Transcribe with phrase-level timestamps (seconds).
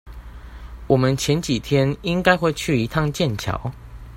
[0.87, 3.71] 我們前幾天應該會去一趟劍橋